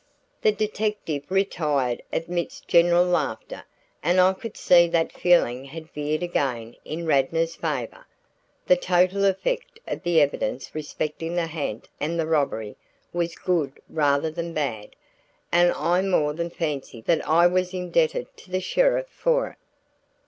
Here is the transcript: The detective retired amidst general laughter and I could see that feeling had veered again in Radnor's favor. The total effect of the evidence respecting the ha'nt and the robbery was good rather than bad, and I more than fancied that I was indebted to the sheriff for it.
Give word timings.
The 0.41 0.51
detective 0.51 1.25
retired 1.29 2.01
amidst 2.11 2.67
general 2.67 3.05
laughter 3.05 3.65
and 4.01 4.19
I 4.19 4.33
could 4.33 4.57
see 4.57 4.87
that 4.87 5.11
feeling 5.11 5.65
had 5.65 5.91
veered 5.93 6.23
again 6.23 6.75
in 6.83 7.05
Radnor's 7.05 7.55
favor. 7.55 8.07
The 8.65 8.77
total 8.77 9.25
effect 9.25 9.79
of 9.85 10.01
the 10.01 10.19
evidence 10.19 10.73
respecting 10.73 11.35
the 11.35 11.45
ha'nt 11.45 11.87
and 11.99 12.19
the 12.19 12.25
robbery 12.25 12.77
was 13.13 13.35
good 13.35 13.79
rather 13.89 14.31
than 14.31 14.53
bad, 14.55 14.95
and 15.51 15.71
I 15.71 16.01
more 16.01 16.33
than 16.33 16.49
fancied 16.49 17.05
that 17.05 17.23
I 17.29 17.45
was 17.45 17.71
indebted 17.71 18.35
to 18.37 18.49
the 18.49 18.59
sheriff 18.59 19.05
for 19.07 19.49
it. 19.49 19.55